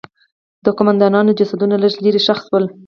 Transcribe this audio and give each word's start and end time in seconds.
د 0.65 0.67
قوماندانانو 0.77 1.35
جسدونه 1.39 1.75
لږ 1.83 1.93
لرې 2.05 2.21
ښخ 2.25 2.39
شول. 2.47 2.63